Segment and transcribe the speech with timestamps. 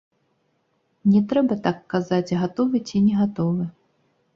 [1.11, 3.73] Не трэба так казаць, гатовы ці не гатовы.